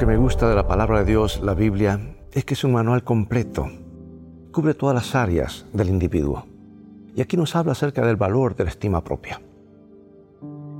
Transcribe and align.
que 0.00 0.06
me 0.06 0.16
gusta 0.16 0.48
de 0.48 0.54
la 0.54 0.66
palabra 0.66 1.00
de 1.00 1.04
Dios, 1.04 1.42
la 1.42 1.52
Biblia, 1.52 2.00
es 2.32 2.46
que 2.46 2.54
es 2.54 2.64
un 2.64 2.72
manual 2.72 3.04
completo. 3.04 3.70
Cubre 4.50 4.72
todas 4.72 4.94
las 4.94 5.14
áreas 5.14 5.66
del 5.74 5.90
individuo. 5.90 6.46
Y 7.14 7.20
aquí 7.20 7.36
nos 7.36 7.54
habla 7.54 7.72
acerca 7.72 8.06
del 8.06 8.16
valor 8.16 8.56
de 8.56 8.64
la 8.64 8.70
estima 8.70 9.04
propia. 9.04 9.42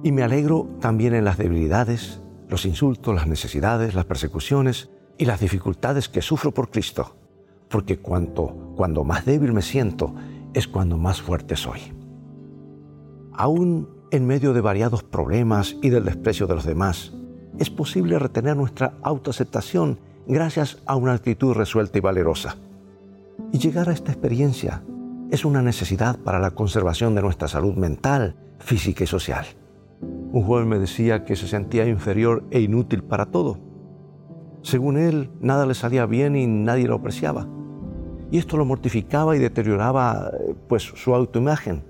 Y 0.03 0.11
me 0.11 0.23
alegro 0.23 0.71
también 0.81 1.13
en 1.13 1.27
las 1.27 1.37
debilidades, 1.37 2.23
los 2.49 2.65
insultos, 2.65 3.15
las 3.15 3.27
necesidades, 3.27 3.95
las 3.95 4.07
persecuciones 4.07 4.89
y 5.19 5.27
las 5.27 5.41
dificultades 5.41 6.09
que 6.09 6.23
sufro 6.23 6.53
por 6.53 6.71
Cristo. 6.71 7.15
Porque 7.69 7.99
cuanto, 7.99 8.73
cuando 8.75 9.05
más 9.05 9.27
débil 9.27 9.53
me 9.53 9.61
siento, 9.61 10.15
es 10.55 10.67
cuando 10.67 10.97
más 10.97 11.21
fuerte 11.21 11.57
soy. 11.57 11.81
Aún 13.35 13.87
en 14.13 14.27
medio 14.27 14.55
de 14.55 14.63
variados 14.63 15.03
problemas 15.03 15.77
y 15.83 15.91
del 15.91 16.07
desprecio 16.07 16.47
de 16.47 16.55
los 16.55 16.65
demás, 16.65 17.13
es 17.59 17.71
posible 17.71 18.19
retener 18.19 18.57
nuestra 18.57 18.95
autoaceptación 19.03 19.99
gracias 20.27 20.79
a 20.87 20.97
una 20.97 21.13
actitud 21.13 21.55
resuelta 21.55 21.99
y 21.99 22.01
valerosa. 22.01 22.57
Y 23.53 23.59
llegar 23.59 23.89
a 23.89 23.93
esta 23.93 24.13
experiencia 24.13 24.83
es 25.31 25.45
una 25.45 25.63
necesidad 25.63 26.19
para 26.19 26.39
la 26.39 26.53
conservación 26.53 27.15
de 27.15 27.23
nuestra 27.23 27.49
salud 27.49 27.75
mental, 27.75 28.37
física 28.59 29.05
y 29.05 29.07
social. 29.07 29.47
Un 30.33 30.43
joven 30.43 30.69
me 30.69 30.79
decía 30.79 31.25
que 31.25 31.37
se 31.37 31.49
sentía 31.49 31.87
inferior 31.87 32.45
e 32.51 32.61
inútil 32.61 33.03
para 33.03 33.27
todo. 33.27 33.59
Según 34.63 34.99
él, 34.99 35.31
nada 35.41 35.67
le 35.67 35.75
salía 35.75 36.07
bien 36.07 36.37
y 36.37 36.47
nadie 36.47 36.87
lo 36.87 36.97
apreciaba. 36.97 37.47
Y 38.31 38.39
esto 38.39 38.57
lo 38.57 38.65
mortificaba 38.65 39.35
y 39.35 39.41
deterioraba 39.41 40.31
pues 40.69 40.83
su 40.83 41.15
autoimagen. 41.15 41.83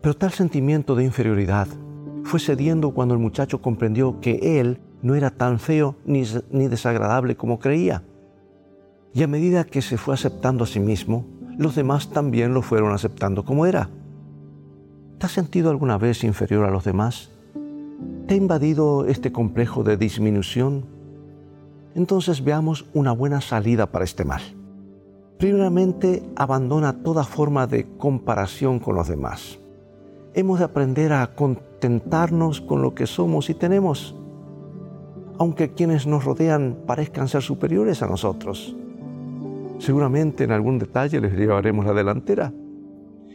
Pero 0.00 0.14
tal 0.14 0.32
sentimiento 0.32 0.94
de 0.94 1.04
inferioridad 1.04 1.68
fue 2.24 2.40
cediendo 2.40 2.90
cuando 2.90 3.14
el 3.14 3.20
muchacho 3.20 3.62
comprendió 3.62 4.20
que 4.20 4.60
él 4.60 4.80
no 5.02 5.14
era 5.14 5.30
tan 5.30 5.58
feo 5.58 5.96
ni, 6.04 6.24
ni 6.50 6.68
desagradable 6.68 7.36
como 7.36 7.58
creía. 7.58 8.02
Y 9.12 9.22
a 9.22 9.28
medida 9.28 9.64
que 9.64 9.82
se 9.82 9.96
fue 9.96 10.14
aceptando 10.14 10.64
a 10.64 10.66
sí 10.66 10.80
mismo, 10.80 11.24
los 11.56 11.76
demás 11.76 12.10
también 12.10 12.54
lo 12.54 12.62
fueron 12.62 12.92
aceptando 12.92 13.44
como 13.44 13.66
era. 13.66 13.90
¿Te 15.18 15.26
has 15.26 15.32
sentido 15.32 15.70
alguna 15.70 15.98
vez 15.98 16.24
inferior 16.24 16.64
a 16.64 16.70
los 16.70 16.84
demás? 16.84 17.30
¿Te 18.26 18.34
ha 18.34 18.36
invadido 18.36 19.06
este 19.06 19.30
complejo 19.30 19.84
de 19.84 19.96
disminución? 19.96 20.84
Entonces 21.94 22.42
veamos 22.42 22.86
una 22.94 23.12
buena 23.12 23.40
salida 23.40 23.86
para 23.86 24.04
este 24.04 24.24
mal. 24.24 24.42
Primeramente, 25.38 26.22
abandona 26.36 27.02
toda 27.02 27.24
forma 27.24 27.66
de 27.66 27.86
comparación 27.98 28.80
con 28.80 28.96
los 28.96 29.08
demás. 29.08 29.58
Hemos 30.34 30.58
de 30.58 30.64
aprender 30.66 31.12
a 31.12 31.34
contentarnos 31.34 32.60
con 32.60 32.82
lo 32.82 32.94
que 32.94 33.06
somos 33.06 33.50
y 33.50 33.54
tenemos 33.54 34.16
aunque 35.38 35.72
quienes 35.72 36.06
nos 36.06 36.24
rodean 36.24 36.78
parezcan 36.86 37.28
ser 37.28 37.42
superiores 37.42 38.02
a 38.02 38.06
nosotros. 38.06 38.76
Seguramente 39.78 40.44
en 40.44 40.52
algún 40.52 40.78
detalle 40.78 41.20
les 41.20 41.32
llevaremos 41.32 41.84
la 41.84 41.92
delantera. 41.92 42.52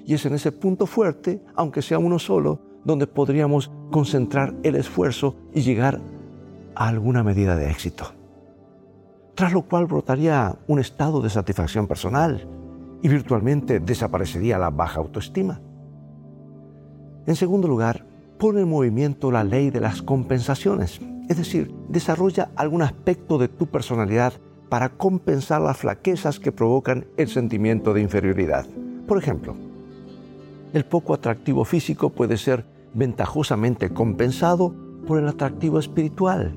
Y 0.05 0.13
es 0.13 0.25
en 0.25 0.33
ese 0.33 0.51
punto 0.51 0.85
fuerte, 0.85 1.43
aunque 1.55 1.81
sea 1.81 1.99
uno 1.99 2.17
solo, 2.17 2.59
donde 2.83 3.05
podríamos 3.05 3.69
concentrar 3.91 4.55
el 4.63 4.75
esfuerzo 4.75 5.35
y 5.53 5.61
llegar 5.61 5.99
a 6.75 6.87
alguna 6.87 7.23
medida 7.23 7.55
de 7.55 7.69
éxito. 7.69 8.05
Tras 9.35 9.53
lo 9.53 9.63
cual 9.63 9.85
brotaría 9.85 10.55
un 10.67 10.79
estado 10.79 11.21
de 11.21 11.29
satisfacción 11.29 11.87
personal 11.87 12.47
y 13.01 13.07
virtualmente 13.07 13.79
desaparecería 13.79 14.57
la 14.57 14.69
baja 14.69 14.99
autoestima. 14.99 15.61
En 17.25 17.35
segundo 17.35 17.67
lugar, 17.67 18.05
pone 18.37 18.61
en 18.61 18.69
movimiento 18.69 19.31
la 19.31 19.43
ley 19.43 19.69
de 19.69 19.81
las 19.81 20.01
compensaciones 20.01 20.99
es 21.29 21.37
decir, 21.37 21.71
desarrolla 21.87 22.49
algún 22.55 22.81
aspecto 22.81 23.37
de 23.37 23.47
tu 23.47 23.67
personalidad 23.67 24.33
para 24.67 24.89
compensar 24.89 25.61
las 25.61 25.77
flaquezas 25.77 26.39
que 26.39 26.51
provocan 26.51 27.05
el 27.17 27.29
sentimiento 27.29 27.93
de 27.93 28.01
inferioridad. 28.01 28.65
Por 29.07 29.19
ejemplo, 29.19 29.55
el 30.73 30.85
poco 30.85 31.13
atractivo 31.13 31.65
físico 31.65 32.09
puede 32.09 32.35
ser 32.37 32.65
ventajosamente 32.95 33.91
compensado 33.91 34.73
por 35.07 35.19
el 35.19 35.27
atractivo 35.27 35.77
espiritual, 35.77 36.55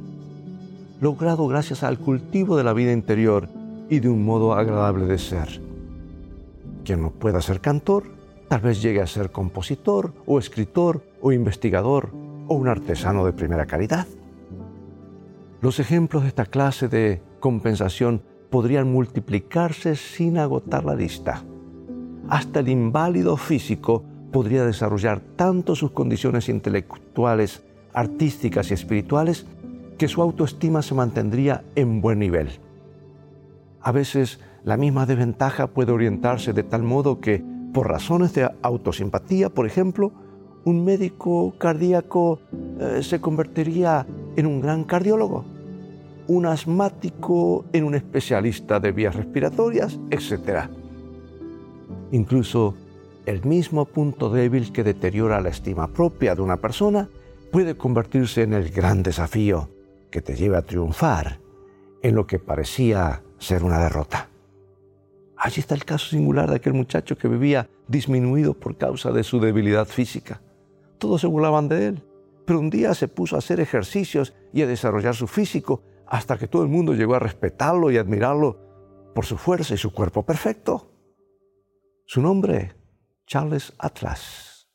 logrado 1.02 1.46
gracias 1.48 1.82
al 1.82 1.98
cultivo 1.98 2.56
de 2.56 2.64
la 2.64 2.72
vida 2.72 2.92
interior 2.92 3.50
y 3.90 4.00
de 4.00 4.08
un 4.08 4.24
modo 4.24 4.54
agradable 4.54 5.04
de 5.04 5.18
ser. 5.18 5.60
Quien 6.82 7.02
no 7.02 7.10
pueda 7.10 7.42
ser 7.42 7.60
cantor, 7.60 8.04
tal 8.52 8.60
vez 8.60 8.82
llegue 8.82 9.00
a 9.00 9.06
ser 9.06 9.32
compositor 9.32 10.12
o 10.26 10.38
escritor 10.38 11.02
o 11.22 11.32
investigador 11.32 12.10
o 12.48 12.54
un 12.54 12.68
artesano 12.68 13.24
de 13.24 13.32
primera 13.32 13.64
calidad. 13.64 14.06
Los 15.62 15.80
ejemplos 15.80 16.24
de 16.24 16.28
esta 16.28 16.44
clase 16.44 16.86
de 16.88 17.22
compensación 17.40 18.22
podrían 18.50 18.92
multiplicarse 18.92 19.96
sin 19.96 20.36
agotar 20.36 20.84
la 20.84 20.94
lista. 20.94 21.42
Hasta 22.28 22.60
el 22.60 22.68
inválido 22.68 23.38
físico 23.38 24.04
podría 24.30 24.66
desarrollar 24.66 25.20
tanto 25.34 25.74
sus 25.74 25.92
condiciones 25.92 26.50
intelectuales, 26.50 27.62
artísticas 27.94 28.70
y 28.70 28.74
espirituales 28.74 29.46
que 29.96 30.08
su 30.08 30.20
autoestima 30.20 30.82
se 30.82 30.94
mantendría 30.94 31.64
en 31.74 32.02
buen 32.02 32.18
nivel. 32.18 32.50
A 33.80 33.92
veces 33.92 34.40
la 34.62 34.76
misma 34.76 35.06
desventaja 35.06 35.68
puede 35.68 35.92
orientarse 35.92 36.52
de 36.52 36.64
tal 36.64 36.82
modo 36.82 37.18
que, 37.18 37.50
por 37.72 37.88
razones 37.88 38.34
de 38.34 38.50
autosimpatía, 38.62 39.48
por 39.48 39.66
ejemplo, 39.66 40.12
un 40.64 40.84
médico 40.84 41.54
cardíaco 41.58 42.40
eh, 42.78 43.00
se 43.02 43.20
convertiría 43.20 44.06
en 44.36 44.46
un 44.46 44.60
gran 44.60 44.84
cardiólogo, 44.84 45.44
un 46.28 46.46
asmático 46.46 47.64
en 47.72 47.84
un 47.84 47.94
especialista 47.94 48.78
de 48.78 48.92
vías 48.92 49.16
respiratorias, 49.16 49.98
etc. 50.10 50.68
Incluso 52.12 52.74
el 53.26 53.44
mismo 53.44 53.84
punto 53.84 54.30
débil 54.30 54.72
que 54.72 54.84
deteriora 54.84 55.40
la 55.40 55.48
estima 55.48 55.88
propia 55.88 56.34
de 56.34 56.42
una 56.42 56.56
persona 56.56 57.08
puede 57.50 57.76
convertirse 57.76 58.42
en 58.42 58.52
el 58.52 58.70
gran 58.70 59.02
desafío 59.02 59.68
que 60.10 60.22
te 60.22 60.34
lleva 60.34 60.58
a 60.58 60.62
triunfar 60.62 61.40
en 62.02 62.14
lo 62.14 62.26
que 62.26 62.38
parecía 62.38 63.22
ser 63.38 63.64
una 63.64 63.78
derrota. 63.78 64.31
Allí 65.44 65.58
está 65.58 65.74
el 65.74 65.84
caso 65.84 66.06
singular 66.06 66.48
de 66.48 66.54
aquel 66.54 66.72
muchacho 66.72 67.18
que 67.18 67.26
vivía 67.26 67.68
disminuido 67.88 68.54
por 68.54 68.78
causa 68.78 69.10
de 69.10 69.24
su 69.24 69.40
debilidad 69.40 69.88
física. 69.88 70.40
Todos 70.98 71.22
se 71.22 71.26
burlaban 71.26 71.68
de 71.68 71.88
él, 71.88 72.04
pero 72.46 72.60
un 72.60 72.70
día 72.70 72.94
se 72.94 73.08
puso 73.08 73.34
a 73.34 73.40
hacer 73.40 73.58
ejercicios 73.58 74.34
y 74.52 74.62
a 74.62 74.68
desarrollar 74.68 75.16
su 75.16 75.26
físico 75.26 75.82
hasta 76.06 76.38
que 76.38 76.46
todo 76.46 76.62
el 76.62 76.68
mundo 76.68 76.94
llegó 76.94 77.16
a 77.16 77.18
respetarlo 77.18 77.90
y 77.90 77.98
admirarlo 77.98 79.10
por 79.16 79.26
su 79.26 79.36
fuerza 79.36 79.74
y 79.74 79.78
su 79.78 79.92
cuerpo 79.92 80.24
perfecto. 80.24 80.92
Su 82.06 82.22
nombre, 82.22 82.76
Charles 83.26 83.72
Atlas, 83.80 84.68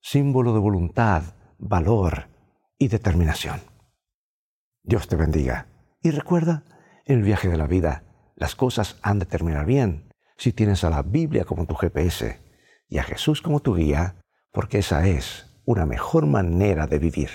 símbolo 0.00 0.54
de 0.54 0.58
voluntad, 0.58 1.22
valor 1.56 2.30
y 2.78 2.88
determinación. 2.88 3.60
Dios 4.82 5.06
te 5.06 5.14
bendiga 5.14 5.68
y 6.02 6.10
recuerda, 6.10 6.64
el 7.04 7.22
viaje 7.22 7.48
de 7.48 7.58
la 7.58 7.68
vida, 7.68 8.02
las 8.36 8.54
cosas 8.54 8.96
han 9.02 9.18
de 9.18 9.26
terminar 9.26 9.66
bien 9.66 10.12
si 10.36 10.52
tienes 10.52 10.84
a 10.84 10.90
la 10.90 11.02
Biblia 11.02 11.44
como 11.44 11.66
tu 11.66 11.74
GPS 11.74 12.40
y 12.88 12.98
a 12.98 13.02
Jesús 13.02 13.40
como 13.40 13.60
tu 13.60 13.76
guía, 13.76 14.16
porque 14.52 14.78
esa 14.78 15.06
es 15.06 15.60
una 15.64 15.86
mejor 15.86 16.26
manera 16.26 16.86
de 16.86 16.98
vivir. 16.98 17.30